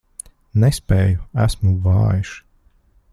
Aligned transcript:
Nespēju, 0.63 1.21
esmu 1.45 1.75
vājš. 1.87 2.35